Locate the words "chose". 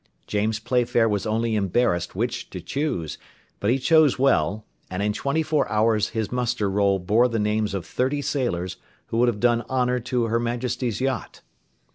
3.77-4.17